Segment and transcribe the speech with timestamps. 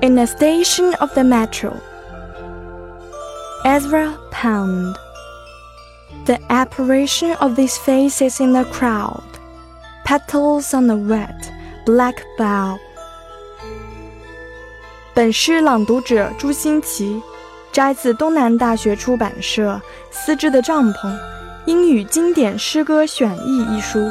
[0.00, 1.76] In a station of the metro,
[3.64, 4.96] Ezra Pound.
[6.24, 9.22] The apparition of these faces in the crowd,
[10.04, 11.50] petals on the wet,
[11.84, 12.78] black bough.
[15.14, 17.20] 本诗朗读者朱歆琦，
[17.72, 19.80] 摘自东南大学出版社
[20.10, 21.16] 《丝织的帐篷：
[21.66, 24.10] 英语经典诗歌选译》一书。